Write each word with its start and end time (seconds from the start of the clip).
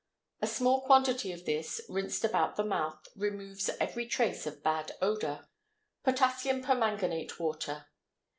A 0.41 0.47
small 0.47 0.81
quantity 0.81 1.31
of 1.31 1.45
this, 1.45 1.79
rinsed 1.87 2.25
about 2.25 2.55
the 2.55 2.63
mouth, 2.63 3.07
removes 3.15 3.69
every 3.79 4.07
trace 4.07 4.47
of 4.47 4.63
bad 4.63 4.93
odor. 4.99 5.47
POTASSIUM 6.05 6.63
PERMANGANATE 6.63 7.39
WATER. 7.39 7.85